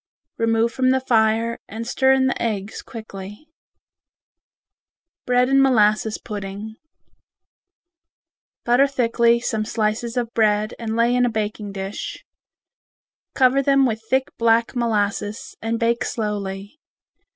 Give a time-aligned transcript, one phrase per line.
[0.39, 3.45] Remove from the fire and stir in the eggs quickly.
[5.27, 6.77] Bread and Molasses Pudding
[8.65, 12.25] Butter thickly some slices of bread and lay in a baking dish.
[13.35, 16.79] Cover them with thick black molasses and bake slowly.